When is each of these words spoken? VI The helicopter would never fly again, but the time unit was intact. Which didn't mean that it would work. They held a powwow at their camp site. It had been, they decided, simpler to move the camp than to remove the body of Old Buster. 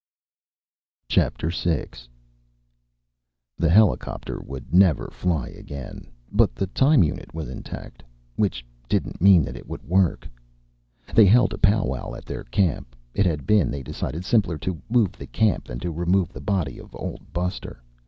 VI 1.13 1.29
The 3.59 3.69
helicopter 3.69 4.39
would 4.41 4.73
never 4.73 5.09
fly 5.11 5.49
again, 5.49 6.07
but 6.31 6.55
the 6.55 6.65
time 6.65 7.03
unit 7.03 7.35
was 7.35 7.47
intact. 7.49 8.01
Which 8.35 8.65
didn't 8.89 9.21
mean 9.21 9.43
that 9.43 9.55
it 9.55 9.67
would 9.67 9.83
work. 9.83 10.27
They 11.13 11.27
held 11.27 11.53
a 11.53 11.59
powwow 11.59 12.15
at 12.15 12.25
their 12.25 12.45
camp 12.45 12.95
site. 13.15 13.27
It 13.27 13.29
had 13.29 13.45
been, 13.45 13.69
they 13.69 13.83
decided, 13.83 14.25
simpler 14.25 14.57
to 14.57 14.81
move 14.89 15.11
the 15.11 15.27
camp 15.27 15.65
than 15.65 15.77
to 15.81 15.91
remove 15.91 16.29
the 16.33 16.41
body 16.41 16.79
of 16.79 16.95
Old 16.95 17.31
Buster. 17.31 17.83